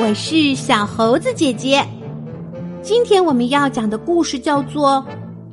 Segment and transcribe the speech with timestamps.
[0.00, 1.84] 我是小猴子姐姐。
[2.82, 5.04] 今天我们要讲的故事叫做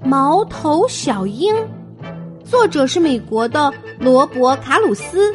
[0.07, 1.51] 《毛头小鹰》，
[2.43, 5.33] 作者是美国的罗伯·卡鲁斯，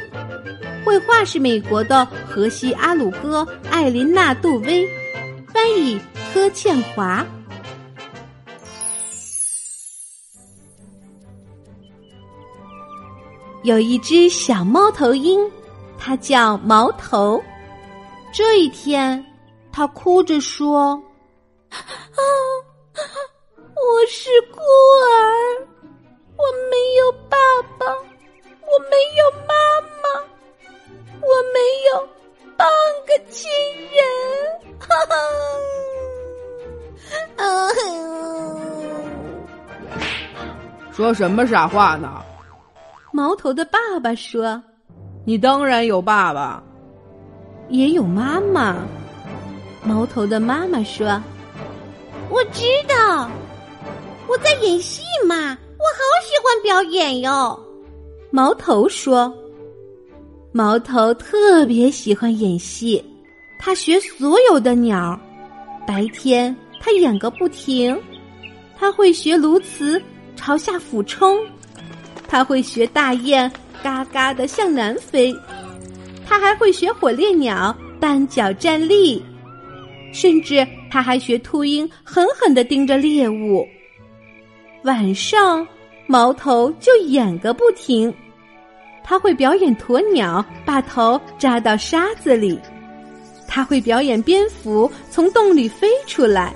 [0.85, 4.88] 绘画是美国的荷西·阿鲁戈、艾琳娜·杜威，
[5.52, 5.98] 翻译
[6.32, 7.27] 柯倩华。
[13.64, 15.40] 有一只小猫头鹰，
[15.98, 17.42] 它叫毛头。
[18.33, 19.25] 这一天，
[19.73, 20.93] 他哭着说
[21.71, 21.79] ：“啊，
[22.95, 25.66] 我是孤儿，
[26.37, 27.37] 我没有爸
[27.79, 29.55] 爸，我没有妈
[30.01, 30.09] 妈，
[31.21, 31.59] 我没
[31.93, 32.09] 有
[32.57, 32.66] 半
[33.07, 33.51] 个亲
[33.91, 33.98] 人。”
[34.79, 35.15] 哈哈，
[40.93, 42.23] 说什么傻话呢？
[43.12, 44.62] 毛头的爸爸说
[45.27, 46.62] ：“你当然有爸爸，
[47.70, 48.77] 也有妈妈。”
[49.82, 51.21] 毛头的妈妈说
[52.29, 53.30] ：“我知道，
[54.29, 55.35] 我在演戏嘛，
[55.79, 57.59] 我好喜欢表演哟。”
[58.30, 59.32] 毛头说
[60.52, 63.02] ：“毛头特别喜欢演戏，
[63.59, 65.19] 他学所有的鸟，
[65.87, 67.98] 白天他演个不停，
[68.78, 70.00] 他会学鸬鹚
[70.37, 71.38] 朝下俯冲。”
[72.28, 73.50] 他会学大雁
[73.82, 75.34] 嘎嘎的向南飞，
[76.31, 79.20] 他还会学火烈鸟单脚站立，
[80.12, 83.66] 甚至他还学秃鹰狠狠的盯着猎物。
[84.84, 85.66] 晚上，
[86.06, 88.14] 毛头就演个不停。
[89.03, 92.56] 他会表演鸵鸟把头扎到沙子里，
[93.48, 96.54] 他会表演蝙蝠从洞里飞出来。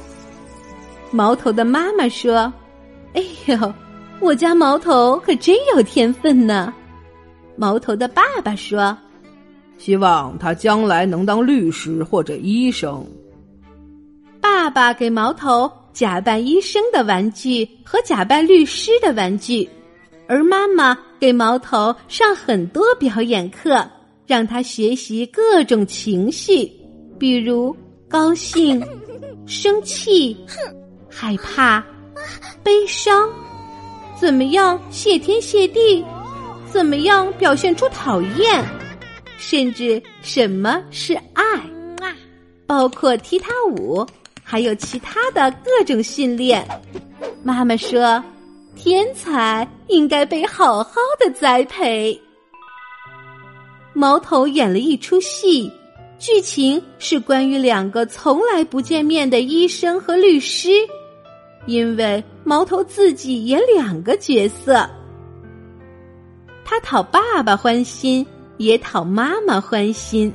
[1.11, 2.53] 毛头的妈妈说
[3.15, 3.75] ：“哎呦。”
[4.21, 6.73] 我家毛头可真有天分呢，
[7.57, 8.97] 毛头的爸爸说
[9.79, 13.07] ：“希望他将来能当律师或者医生。”
[14.41, 19.69] 爸爸给毛头假扮医生的玩具和假扮律师的玩具，
[20.27, 23.89] 而妈妈给毛头上很多表演课，
[24.27, 26.71] 让他学习各种情绪，
[27.19, 27.75] 比如
[28.09, 28.83] 高兴、
[29.47, 30.37] 生气、
[31.09, 31.85] 害怕、
[32.63, 33.29] 悲伤。
[34.21, 36.05] 怎么样谢天谢地？
[36.71, 38.65] 怎么样表现出讨厌？
[39.47, 41.61] 甚至什么是爱？
[42.67, 44.05] 包括踢踏舞，
[44.43, 46.67] 还有其他的各种训练。
[47.43, 48.25] 妈妈说，
[48.75, 52.19] 天才应该被好好的栽培。
[53.93, 55.71] 毛头演了一出戏，
[56.19, 60.71] 剧情是关于两个从来不见面的医生和律师。
[61.67, 64.89] 因为毛头自己演两个角色，
[66.65, 68.27] 他讨爸爸欢心，
[68.57, 70.33] 也讨妈妈欢心。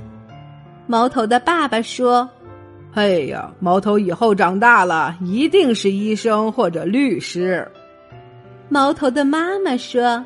[0.88, 2.28] 毛头的爸爸说
[2.92, 7.68] ：“嘿呀，毛头以后长大了一定是医生或者律师。”
[8.70, 10.24] 毛头的妈妈说：“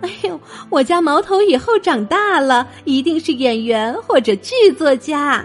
[0.00, 0.40] 哎呦，
[0.70, 5.44] 我家毛头以后长大了一定是演员或者剧作家。”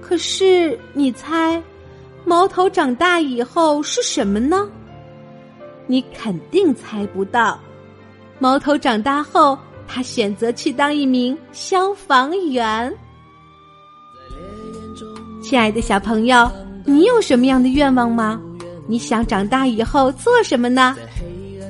[0.00, 1.62] 可是你猜？
[2.26, 4.68] 毛头长大以后是什么呢？
[5.86, 7.58] 你肯定猜不到。
[8.38, 12.92] 毛头长大后，他选择去当一名消防员。
[15.42, 16.50] 亲爱的小朋友，
[16.84, 18.40] 你有什么样的愿望吗？
[18.86, 20.96] 你想长大以后做什么呢？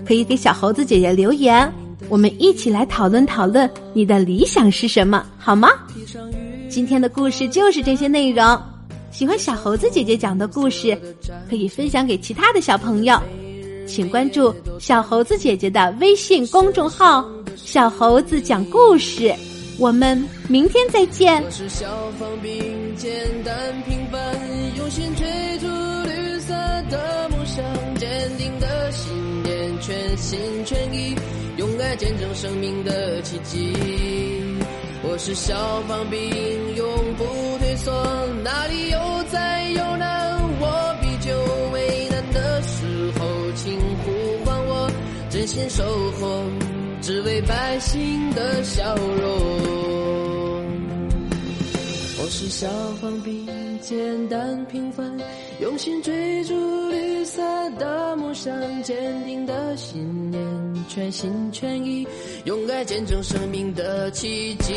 [0.07, 1.73] 可以给小猴子姐姐留言，
[2.09, 5.69] 我们一起来讨论讨论你的理想是什么，好吗？
[6.69, 8.61] 今天的故事就是这些内容。
[9.11, 10.99] 喜欢小猴子姐姐讲的故事，
[11.49, 13.17] 可以分享给其他的小朋友。
[13.87, 17.25] 请关注小猴子姐姐的微信公众号
[17.57, 19.35] “小猴子讲故事”。
[19.79, 20.17] 我们
[20.49, 21.43] 明天再见。
[21.43, 21.87] 我是消
[22.19, 23.11] 防兵，简
[23.43, 24.21] 单平凡，
[24.77, 25.27] 用心追
[25.59, 26.55] 逐绿色
[26.89, 27.65] 的梦想，
[27.97, 28.09] 坚
[28.39, 29.13] 定的信
[29.43, 31.17] 念，全心全意，
[31.57, 33.73] 用爱见证生命的奇迹。
[35.03, 36.21] 我是消防兵，
[36.77, 36.87] 永
[37.17, 37.25] 不
[37.59, 37.93] 退缩。
[38.45, 38.99] 哪里有
[39.31, 40.24] 灾有难，
[45.45, 46.43] 真心守候，
[47.03, 49.31] 只为百姓的笑容。
[52.17, 52.67] 我是消
[52.99, 53.47] 防兵，
[53.79, 55.15] 简单平凡，
[55.61, 56.55] 用心追逐
[56.89, 57.43] 绿色
[57.73, 60.43] 的梦想，坚定的信念，
[60.89, 62.09] 全心全意，
[62.47, 64.73] 用爱见证生命的奇迹。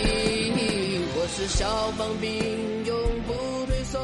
[1.15, 2.29] 我是消防兵，
[2.83, 3.33] 永不
[3.67, 3.97] 退缩，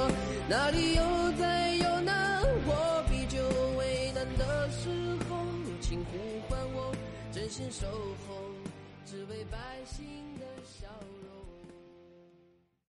[0.47, 1.01] 哪里有
[1.37, 2.22] 灾有难，
[7.53, 8.33] 心守候，
[9.05, 10.32] 只为百姓。